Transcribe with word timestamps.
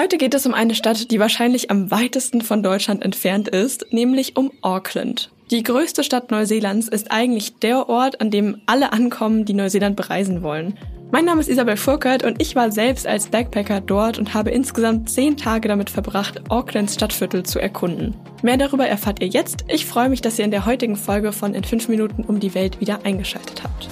Heute 0.00 0.16
geht 0.16 0.32
es 0.32 0.46
um 0.46 0.54
eine 0.54 0.74
Stadt, 0.74 1.10
die 1.10 1.20
wahrscheinlich 1.20 1.70
am 1.70 1.90
weitesten 1.90 2.40
von 2.40 2.62
Deutschland 2.62 3.02
entfernt 3.02 3.48
ist, 3.48 3.92
nämlich 3.92 4.34
um 4.34 4.50
Auckland. 4.62 5.30
Die 5.50 5.62
größte 5.62 6.04
Stadt 6.04 6.30
Neuseelands 6.30 6.88
ist 6.88 7.10
eigentlich 7.10 7.58
der 7.58 7.86
Ort, 7.90 8.18
an 8.22 8.30
dem 8.30 8.62
alle 8.64 8.94
ankommen, 8.94 9.44
die 9.44 9.52
Neuseeland 9.52 9.96
bereisen 9.96 10.42
wollen. 10.42 10.78
Mein 11.10 11.26
Name 11.26 11.42
ist 11.42 11.50
Isabel 11.50 11.76
Furkert 11.76 12.24
und 12.24 12.40
ich 12.40 12.56
war 12.56 12.72
selbst 12.72 13.06
als 13.06 13.26
Backpacker 13.26 13.82
dort 13.82 14.18
und 14.18 14.32
habe 14.32 14.48
insgesamt 14.48 15.10
zehn 15.10 15.36
Tage 15.36 15.68
damit 15.68 15.90
verbracht, 15.90 16.50
Aucklands 16.50 16.94
Stadtviertel 16.94 17.42
zu 17.42 17.58
erkunden. 17.58 18.16
Mehr 18.40 18.56
darüber 18.56 18.86
erfahrt 18.86 19.20
ihr 19.20 19.28
jetzt. 19.28 19.66
Ich 19.68 19.84
freue 19.84 20.08
mich, 20.08 20.22
dass 20.22 20.38
ihr 20.38 20.46
in 20.46 20.50
der 20.50 20.64
heutigen 20.64 20.96
Folge 20.96 21.30
von 21.32 21.52
In 21.52 21.64
5 21.64 21.88
Minuten 21.88 22.24
um 22.24 22.40
die 22.40 22.54
Welt 22.54 22.80
wieder 22.80 23.04
eingeschaltet 23.04 23.64
habt. 23.64 23.90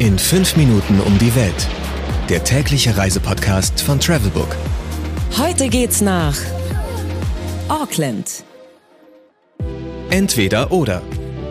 In 0.00 0.18
5 0.18 0.56
Minuten 0.56 0.98
um 0.98 1.16
die 1.18 1.32
Welt. 1.36 1.68
Der 2.28 2.42
tägliche 2.42 2.96
Reisepodcast 2.96 3.80
von 3.80 4.00
Travelbook. 4.00 4.56
Heute 5.38 5.68
geht's 5.68 6.00
nach 6.00 6.36
Auckland. 7.68 8.42
Entweder 10.10 10.72
oder. 10.72 11.00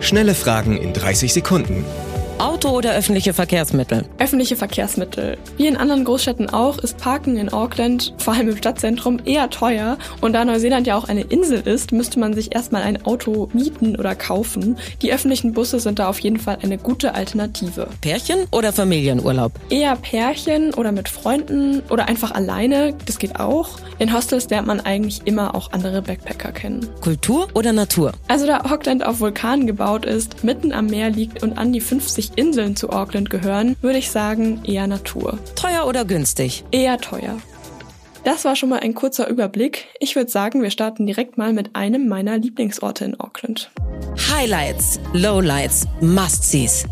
Schnelle 0.02 0.36
Fragen 0.36 0.76
in 0.76 0.91
30 0.91 1.32
Sekunden. 1.32 1.86
Auto 2.40 2.70
oder 2.70 2.94
öffentliche 2.94 3.34
Verkehrsmittel? 3.34 4.05
Öffentliche 4.20 4.55
Verkehrsmittel. 4.55 5.40
Wie 5.58 5.66
in 5.66 5.76
anderen 5.76 6.04
Großstädten 6.04 6.52
auch, 6.52 6.77
ist 6.77 6.98
Parken 6.98 7.36
in 7.36 7.50
Auckland, 7.52 8.13
vor 8.20 8.34
allem 8.34 8.50
im 8.50 8.58
Stadtzentrum, 8.58 9.20
eher 9.26 9.50
teuer. 9.50 9.98
Und 10.22 10.34
da 10.34 10.46
Neuseeland 10.46 10.86
ja 10.86 10.96
auch 10.96 11.05
eine 11.05 11.22
Insel 11.22 11.62
ist, 11.62 11.94
müsste 11.94 12.20
man 12.20 12.36
sich 12.36 12.54
erstmal 12.54 12.84
ein 12.84 13.04
Auto 13.08 13.50
mieten 13.54 13.96
oder 13.96 14.13
kaufen. 14.13 14.77
Die 15.02 15.12
öffentlichen 15.12 15.54
Busse 15.54 15.80
sind 15.80 15.98
da 15.98 16.10
auf 16.10 16.20
jeden 16.20 16.38
Fall 16.38 16.60
eine 16.62 16.77
gute 16.77 17.16
Alternative. 17.16 17.88
Pärchen 18.02 18.46
oder 18.52 18.72
Familienurlaub? 18.72 19.54
Eher 19.72 19.96
Pärchen 19.96 20.76
oder 20.76 20.91
mit 20.91 21.10
Freunden 21.10 21.82
oder 21.90 22.08
einfach 22.08 22.32
alleine, 22.32 22.94
das 23.08 23.18
geht 23.18 23.40
auch. 23.40 23.80
In 23.98 24.13
Hostels 24.13 24.48
lernt 24.49 24.68
man 24.68 24.80
eigentlich 24.80 25.22
immer 25.26 25.55
auch 25.55 25.72
andere 25.72 26.04
Backpacker 26.04 26.52
kennen. 26.52 26.88
Kultur 27.02 27.48
oder 27.55 27.74
Natur? 27.74 28.12
Also 28.27 28.46
da 28.46 28.62
Auckland 28.62 29.04
auf 29.04 29.21
Vulkanen 29.21 29.65
gebaut 29.65 30.05
ist, 30.05 30.43
mitten 30.43 30.71
am 30.71 30.85
Meer 30.85 31.10
liegt 31.10 31.41
und 31.41 31.58
an 31.58 31.74
die 31.74 31.82
50 31.82 32.27
Inseln 32.36 32.76
zu 32.76 32.90
Auckland 32.90 33.30
gehören, 33.30 33.76
würde 33.82 34.00
ich 34.00 34.12
sagen 34.12 34.62
eher 34.66 34.88
Natur. 34.88 35.38
Teuer 35.56 35.86
oder 35.88 36.06
günstig? 36.06 36.64
Eher 36.72 36.98
teuer. 36.98 37.38
Das 38.24 38.44
war 38.44 38.58
schon 38.58 38.68
mal 38.68 38.82
ein 38.82 38.94
kurzer 38.94 39.30
Überblick. 39.30 39.88
Ich 40.00 40.16
würde 40.18 40.30
sagen, 40.30 40.62
wir 40.62 40.70
starten 40.70 41.05
direkt 41.05 41.38
mal 41.38 41.54
mit 41.54 41.76
einem 41.76 42.10
meiner 42.10 42.38
Lieblingsorte 42.38 43.05
in 43.05 43.20
Auckland. 43.20 43.72
Highlights, 44.30 45.00
Lowlights, 45.14 45.88
Must-Sees. 46.02 46.86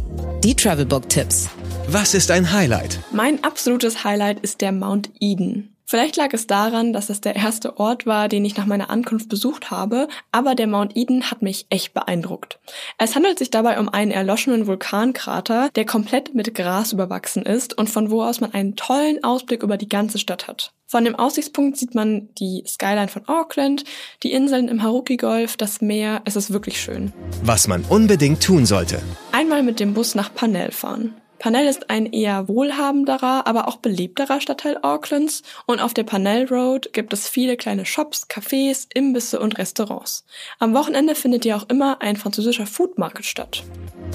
Die 0.44 0.56
Travelbook-Tipps. 0.56 1.50
Was 1.90 2.14
ist 2.14 2.32
ein 2.32 2.52
Highlight? 2.52 3.00
Mein 3.12 3.44
absolutes 3.44 4.04
Highlight 4.04 4.40
ist 4.40 4.62
der 4.62 4.72
Mount 4.72 5.10
Eden. 5.20 5.75
Vielleicht 5.88 6.16
lag 6.16 6.34
es 6.34 6.48
daran, 6.48 6.94
dass 6.94 7.12
es 7.12 7.22
der 7.22 7.36
erste 7.36 7.78
Ort 7.78 8.08
war, 8.08 8.28
den 8.28 8.44
ich 8.44 8.58
nach 8.58 8.66
meiner 8.66 8.90
Ankunft 8.90 9.30
besucht 9.30 9.70
habe, 9.70 10.08
aber 10.32 10.56
der 10.56 10.66
Mount 10.66 10.98
Eden 10.98 11.30
hat 11.30 11.44
mich 11.44 11.68
echt 11.70 11.94
beeindruckt. 11.94 12.60
Es 12.98 13.16
handelt 13.16 13.38
sich 13.38 13.52
dabei 13.52 13.80
um 13.80 13.88
einen 13.88 14.10
erloschenen 14.10 14.66
Vulkankrater, 14.66 15.70
der 15.76 15.86
komplett 15.86 16.34
mit 16.34 16.56
Gras 16.56 16.92
überwachsen 16.92 17.44
ist 17.44 17.78
und 17.78 17.88
von 17.88 18.10
wo 18.10 18.24
aus 18.24 18.42
man 18.42 18.54
einen 18.54 18.76
tollen 18.76 19.24
Ausblick 19.24 19.62
über 19.62 19.78
die 19.78 19.88
ganze 19.88 20.18
Stadt 20.18 20.48
hat. 20.48 20.74
Von 20.88 21.06
dem 21.06 21.16
Aussichtspunkt 21.16 21.78
sieht 21.78 21.94
man 21.94 22.30
die 22.36 22.64
Skyline 22.66 23.08
von 23.08 23.28
Auckland, 23.28 23.84
die 24.24 24.32
Inseln 24.32 24.68
im 24.68 24.82
Haruki-Golf, 24.82 25.58
das 25.58 25.82
Meer. 25.82 26.22
Es 26.26 26.36
ist 26.36 26.52
wirklich 26.54 26.82
schön. 26.82 27.14
Was 27.44 27.68
man 27.68 27.84
unbedingt 27.90 28.42
tun 28.42 28.66
sollte. 28.66 29.02
Einmal 29.32 29.62
mit 29.62 29.80
dem 29.80 29.94
Bus 29.94 30.16
nach 30.16 30.34
Panel 30.34 30.72
fahren. 30.72 31.16
Panel 31.46 31.68
ist 31.68 31.92
ein 31.92 32.08
eher 32.08 32.48
wohlhabenderer, 32.48 33.46
aber 33.46 33.68
auch 33.68 33.76
belebterer 33.76 34.42
Stadtteil 34.42 34.80
Aucklands 34.82 35.44
und 35.68 35.80
auf 35.80 35.94
der 35.94 36.02
Panel 36.02 36.48
Road 36.48 36.92
gibt 36.92 37.14
es 37.14 37.30
viele 37.30 37.56
kleine 37.56 37.86
Shops, 37.86 38.26
Cafés, 38.28 38.88
Imbisse 38.96 39.40
und 39.40 39.60
Restaurants. 39.60 40.26
Am 40.58 40.74
Wochenende 40.74 41.14
findet 41.14 41.46
ja 41.46 41.56
auch 41.56 41.70
immer 41.70 42.02
ein 42.02 42.16
französischer 42.16 42.66
Food 42.66 42.98
Market 42.98 43.26
statt. 43.26 43.62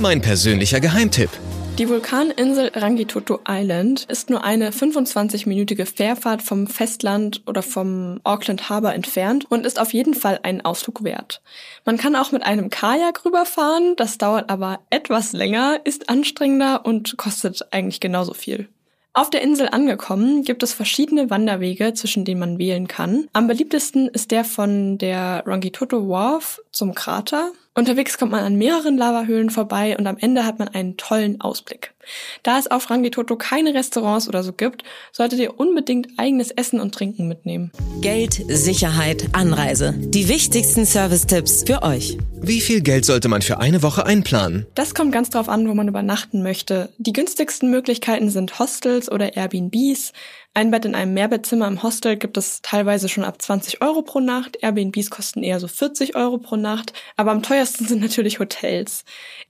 Mein 0.01 0.21
persönlicher 0.21 0.81
Geheimtipp. 0.81 1.31
Die 1.79 1.89
Vulkaninsel 1.89 2.73
Rangitoto 2.75 3.41
Island 3.49 4.05
ist 4.09 4.29
nur 4.29 4.45
eine 4.45 4.71
25-minütige 4.71 5.87
Fährfahrt 5.87 6.43
vom 6.43 6.67
Festland 6.67 7.43
oder 7.47 7.63
vom 7.63 8.21
Auckland 8.23 8.69
Harbour 8.69 8.93
entfernt 8.93 9.47
und 9.49 9.65
ist 9.65 9.81
auf 9.81 9.95
jeden 9.95 10.13
Fall 10.13 10.41
einen 10.43 10.61
Ausflug 10.61 11.05
wert. 11.05 11.41
Man 11.87 11.97
kann 11.97 12.17
auch 12.17 12.33
mit 12.33 12.45
einem 12.45 12.69
Kajak 12.69 13.25
rüberfahren, 13.25 13.97
das 13.97 14.19
dauert 14.19 14.51
aber 14.51 14.81
etwas 14.91 15.33
länger, 15.33 15.81
ist 15.85 16.11
anstrengender 16.11 16.85
und 16.85 17.17
kostet 17.17 17.73
eigentlich 17.73 18.01
genauso 18.01 18.35
viel. 18.35 18.69
Auf 19.13 19.29
der 19.29 19.43
Insel 19.43 19.69
angekommen 19.69 20.45
gibt 20.45 20.63
es 20.63 20.73
verschiedene 20.73 21.31
Wanderwege, 21.31 21.95
zwischen 21.95 22.25
denen 22.25 22.39
man 22.39 22.59
wählen 22.59 22.87
kann. 22.87 23.29
Am 23.33 23.49
beliebtesten 23.49 24.09
ist 24.09 24.31
der 24.31 24.45
von 24.45 24.99
der 24.99 25.43
Rangitoto 25.47 26.09
Wharf 26.09 26.61
zum 26.71 26.95
Krater. 26.95 27.51
Unterwegs 27.73 28.19
kommt 28.19 28.33
man 28.33 28.43
an 28.43 28.57
mehreren 28.57 28.99
Lavahöhlen 28.99 29.49
vorbei 29.49 29.97
und 29.97 30.09
am 30.09 30.17
Ende 30.19 30.45
hat 30.45 30.59
man 30.59 30.67
einen 30.67 30.97
tollen 30.97 31.41
Ausblick. 31.41 31.95
Da 32.43 32.59
es 32.59 32.69
auf 32.69 32.91
Rangitoto 32.91 33.37
keine 33.37 33.75
Restaurants 33.75 34.29
oder 34.29 34.43
so 34.43 34.53
gibt, 34.53 34.83
solltet 35.13 35.39
ihr 35.39 35.61
unbedingt 35.61 36.09
eigenes 36.17 36.51
Essen 36.51 36.81
und 36.81 36.93
Trinken 36.93 37.29
mitnehmen. 37.29 37.71
Geld, 38.01 38.43
Sicherheit, 38.49 39.29
Anreise. 39.33 39.95
Die 39.97 40.29
wichtigsten 40.29 40.85
Service-Tipps 40.85 41.63
für 41.65 41.83
euch. 41.83 42.19
Wie 42.43 42.61
viel 42.61 42.81
Geld 42.81 43.05
sollte 43.05 43.29
man 43.29 43.43
für 43.43 43.61
eine 43.61 43.83
Woche 43.83 44.05
einplanen? 44.05 44.67
Das 44.75 44.95
kommt 44.95 45.13
ganz 45.13 45.31
drauf 45.31 45.49
an, 45.49 45.69
wo 45.69 45.75
man 45.75 45.87
übernachten 45.87 46.43
möchte. 46.43 46.89
Die 46.99 47.13
günstigsten 47.13 47.71
Möglichkeiten 47.71 48.31
sind 48.31 48.59
Hostels 48.59 49.13
oder 49.13 49.37
Airbnbs. 49.37 50.13
Ein 50.53 50.73
Bett 50.73 50.85
in 50.85 50.97
einem 50.97 51.15
Mehrbettzimmer 51.15 51.69
im 51.69 51.85
Hostel 51.85 52.17
gibt 52.17 52.37
es 52.37 52.61
teilweise 52.61 53.09
schon 53.09 53.23
ab 53.23 53.41
20 53.41 53.83
Euro 53.83 54.03
pro 54.03 54.19
Nacht. 54.19 54.59
Airbnbs 54.61 55.09
kosten 55.09 55.45
eher 55.45 55.61
so 55.61 55.69
40 55.69 56.17
Euro 56.17 56.39
pro 56.39 56.57
Nacht. 56.57 56.93
Aber 57.17 57.31
am 57.31 57.45
teuersten 57.45 57.87
sind 57.87 58.03
natürlich 58.03 58.41
Hotels. 58.41 59.05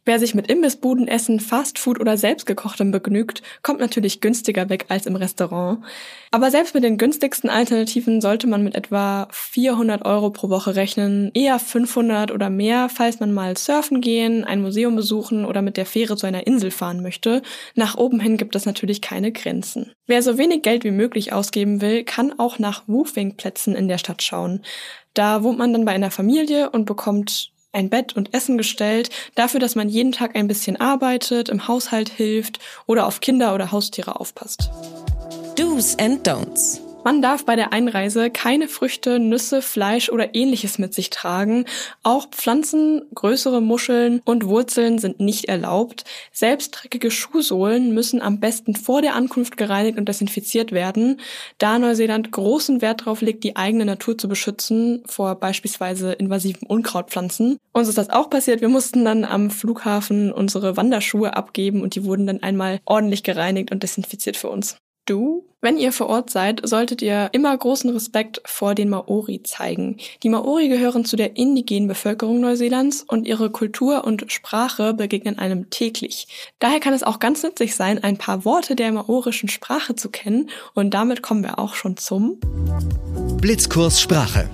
Wer 0.05 0.19
sich 0.19 0.35
mit 0.35 0.51
Imbissbuden, 0.51 1.09
Essen, 1.09 1.41
Fastfood 1.41 2.01
oder 2.01 2.19
selbstgekochtem 2.19 2.91
begnügt, 2.91 3.43
kommt 3.63 3.81
natürlich 3.81 4.21
günstiger 4.21 4.69
weg 4.69 4.87
als 4.89 5.07
im 5.07 5.17
Restaurant. 5.17 5.83
Aber 6.33 6.51
selbst 6.51 6.75
mit 6.75 6.85
den 6.85 6.99
günstigsten 6.99 7.49
Alternativen 7.49 8.21
sollte 8.21 8.47
man 8.47 8.63
mit 8.63 8.75
etwa 8.75 9.27
400 9.31 10.05
Euro 10.05 10.29
pro 10.29 10.51
Woche 10.51 10.77
rechnen, 10.77 11.31
eher 11.33 11.59
500 11.59 12.31
oder 12.31 12.51
mehr, 12.51 12.91
falls 12.91 13.21
man 13.21 13.33
mal 13.33 13.57
surfen 13.57 14.03
gehen, 14.03 14.45
ein 14.45 14.61
Museum 14.61 14.97
besuchen 14.97 15.47
oder 15.47 15.63
mit 15.63 15.79
der 15.79 15.87
Fähre 15.87 16.17
zu 16.17 16.27
einer 16.27 16.47
Insel 16.47 16.71
fahren 16.71 17.03
möchte. 17.03 17.41
Nach 17.75 17.97
oben 17.97 18.21
hin 18.21 18.37
gibt 18.37 18.55
es 18.55 18.67
natürlich 18.67 19.01
keine 19.01 19.33
Grenzen. 19.33 19.93
Wer 20.07 20.23
so 20.23 20.39
wenig 20.39 20.63
Geld 20.63 20.85
wie 20.85 20.90
möglich 20.91 21.33
ausgeben 21.33 21.81
will, 21.81 22.05
kann 22.05 22.39
auch 22.39 22.59
nach 22.59 22.83
Woofing-Plätzen 22.87 23.75
in 23.75 23.89
der 23.89 23.99
Stadt 23.99 24.23
schauen. 24.23 24.63
Da 25.15 25.43
wohnt 25.43 25.59
man 25.59 25.73
dann 25.73 25.85
bei 25.85 25.93
einer 25.93 26.11
Familie 26.11 26.71
und 26.71 26.85
bekommt 26.85 27.53
ein 27.73 27.89
Bett 27.89 28.17
und 28.17 28.35
Essen 28.35 28.59
gestellt, 28.59 29.11
dafür, 29.35 29.61
dass 29.61 29.77
man 29.77 29.89
jeden 29.89 30.13
Tag 30.13 30.35
ein 30.35 30.49
bisschen 30.49 30.81
arbeitet, 30.81 31.49
im 31.49 31.69
Haushalt 31.69 32.09
hilft 32.09 32.59
oder 32.87 33.07
auf 33.07 33.21
Kinder 33.21 33.55
oder 33.55 33.71
Haustiere 33.71 34.19
aufpasst. 34.19 34.71
Do's 35.57 35.97
and 35.99 36.27
Don'ts. 36.27 36.90
Man 37.03 37.23
darf 37.23 37.47
bei 37.47 37.57
der 37.57 37.73
Einreise 37.73 38.31
keine 38.31 38.69
Früchte, 38.69 39.19
Nüsse, 39.19 39.63
Fleisch 39.63 40.11
oder 40.11 40.35
ähnliches 40.35 40.79
mit 40.79 40.93
sich 40.93 41.09
tragen. 41.09 41.65
Auch 42.03 42.29
Pflanzen, 42.31 43.03
größere 43.15 43.63
Muscheln 43.63 44.21
und 44.27 44.45
Wurzeln 44.45 44.99
sind 44.99 45.19
nicht 45.19 45.47
erlaubt. 45.47 46.05
Selbst 46.31 46.73
dreckige 46.73 47.11
Schuhsohlen 47.11 47.95
müssen 47.95 48.21
am 48.21 48.39
besten 48.39 48.77
vor 48.77 49.01
der 49.01 49.15
Ankunft 49.15 49.57
gereinigt 49.57 49.97
und 49.97 50.11
desinfiziert 50.11 50.73
werden, 50.73 51.21
da 51.57 51.79
Neuseeland 51.79 52.33
großen 52.33 52.83
Wert 52.83 53.01
darauf 53.01 53.23
legt, 53.23 53.45
die 53.45 53.57
eigene 53.57 53.87
Natur 53.87 54.19
zu 54.19 54.29
beschützen 54.29 55.03
vor 55.07 55.37
beispielsweise 55.37 56.13
invasiven 56.13 56.69
Unkrautpflanzen. 56.69 57.57
Uns 57.73 57.89
ist 57.89 57.97
das 57.97 58.11
auch 58.11 58.29
passiert. 58.29 58.61
Wir 58.61 58.69
mussten 58.69 59.07
dann 59.07 59.25
am 59.25 59.51
Flughafen 59.51 60.33
unsere 60.33 60.77
Wanderschuhe 60.77 61.35
abgeben 61.35 61.81
und 61.81 61.95
die 61.95 62.05
wurden 62.05 62.27
dann 62.27 62.43
einmal 62.43 62.81
ordentlich 62.85 63.23
gereinigt 63.23 63.71
und 63.73 63.83
desinfiziert 63.83 64.37
für 64.37 64.51
uns 64.51 64.77
du? 65.11 65.45
Wenn 65.63 65.77
ihr 65.77 65.93
vor 65.93 66.09
Ort 66.09 66.31
seid, 66.31 66.63
solltet 66.65 67.03
ihr 67.03 67.29
immer 67.33 67.55
großen 67.55 67.91
Respekt 67.91 68.41
vor 68.47 68.75
den 68.75 68.89
Maori 68.89 69.43
zeigen. 69.43 69.99
Die 70.23 70.31
Maori 70.31 70.69
gehören 70.69 71.05
zu 71.05 71.17
der 71.17 71.37
indigenen 71.37 71.87
Bevölkerung 71.87 72.41
Neuseelands 72.41 73.05
und 73.07 73.27
ihre 73.27 73.51
Kultur 73.51 74.05
und 74.05 74.33
Sprache 74.33 74.95
begegnen 74.95 75.39
einem 75.39 75.69
täglich. 75.69 76.29
Daher 76.61 76.81
kann 76.81 76.95
es 76.95 77.03
auch 77.03 77.19
ganz 77.19 77.43
nützlich 77.43 77.75
sein, 77.75 78.03
ein 78.03 78.17
paar 78.17 78.47
Worte 78.47 78.75
der 78.75 78.91
maorischen 78.93 79.51
Sprache 79.51 79.95
zu 79.97 80.09
kennen 80.09 80.49
und 80.75 80.95
damit 80.95 81.21
kommen 81.21 81.43
wir 81.43 81.59
auch 81.59 81.75
schon 81.75 81.99
zum 81.99 82.39
Blitzkurs 83.41 84.01
Sprache. 84.01 84.49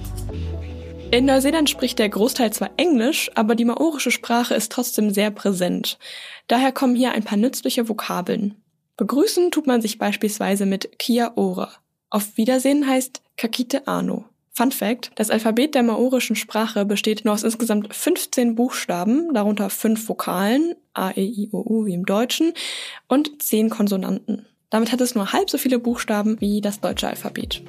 In 1.12 1.25
Neuseeland 1.26 1.70
spricht 1.70 2.00
der 2.00 2.09
Großteil 2.09 2.52
zwar 2.52 2.70
Englisch, 2.76 3.31
aber 3.37 3.55
die 3.55 3.64
maorische 3.64 4.11
Sprache 4.11 4.55
ist 4.55 4.73
trotzdem 4.73 5.11
sehr 5.11 5.31
präsent. 5.31 5.99
Daher 6.49 6.73
kommen 6.73 6.97
hier 6.97 7.12
ein 7.12 7.23
paar 7.23 7.38
nützliche 7.38 7.88
Vokabeln. 7.88 8.56
Begrüßen 8.96 9.50
tut 9.50 9.66
man 9.66 9.82
sich 9.82 9.98
beispielsweise 9.98 10.64
mit 10.66 10.98
Kia 10.98 11.32
ora. 11.37 11.70
Auf 12.08 12.37
Wiedersehen 12.37 12.87
heißt 12.87 13.22
Kakite 13.37 13.87
Ano. 13.87 14.25
Fun 14.52 14.72
Fact, 14.72 15.10
das 15.16 15.28
Alphabet 15.28 15.75
der 15.75 15.82
maorischen 15.82 16.34
Sprache 16.34 16.87
besteht 16.87 17.26
nur 17.26 17.34
aus 17.34 17.43
insgesamt 17.43 17.94
15 17.94 18.54
Buchstaben, 18.54 19.34
darunter 19.34 19.69
fünf 19.69 20.08
Vokalen, 20.08 20.75
A, 20.94 21.10
E, 21.10 21.25
I, 21.25 21.50
O, 21.52 21.58
U 21.58 21.84
wie 21.84 21.93
im 21.93 22.06
Deutschen, 22.06 22.54
und 23.06 23.43
zehn 23.43 23.69
Konsonanten. 23.69 24.46
Damit 24.70 24.93
hat 24.93 25.02
es 25.02 25.14
nur 25.14 25.34
halb 25.34 25.50
so 25.50 25.58
viele 25.58 25.78
Buchstaben 25.78 26.40
wie 26.40 26.62
das 26.62 26.81
deutsche 26.81 27.06
Alphabet. 27.06 27.62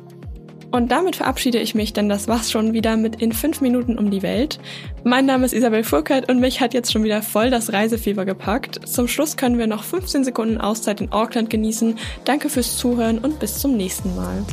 Und 0.72 0.92
damit 0.92 1.16
verabschiede 1.16 1.60
ich 1.60 1.76
mich, 1.76 1.94
denn 1.94 2.10
das 2.10 2.28
war's 2.28 2.52
schon 2.52 2.74
wieder 2.74 2.98
mit 2.98 3.22
in 3.22 3.32
fünf 3.32 3.62
Minuten 3.62 3.98
um 3.98 4.12
die 4.12 4.22
Welt. 4.22 4.60
Mein 5.04 5.26
Name 5.26 5.46
ist 5.46 5.54
Isabel 5.54 5.84
Furkert 5.84 6.30
und 6.30 6.40
mich 6.40 6.60
hat 6.60 6.74
jetzt 6.74 6.92
schon 6.92 7.04
wieder 7.04 7.22
voll 7.22 7.50
das 7.50 7.72
Reisefieber 7.72 8.26
gepackt. 8.26 8.88
Zum 8.88 9.08
Schluss 9.08 9.38
können 9.38 9.58
wir 9.58 9.68
noch 9.68 9.84
15 9.84 10.24
Sekunden 10.24 10.58
Auszeit 10.58 11.00
in 11.00 11.12
Auckland 11.12 11.50
genießen. 11.50 11.98
Danke 12.26 12.50
fürs 12.50 12.78
Zuhören 12.78 13.20
und 13.20 13.40
bis 13.40 13.60
zum 13.60 13.78
nächsten 13.78 14.16
Mal. 14.16 14.44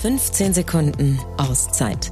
15 0.00 0.52
Sekunden 0.52 1.20
Auszeit 1.38 2.10